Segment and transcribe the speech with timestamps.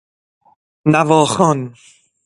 [0.91, 1.59] نواخوان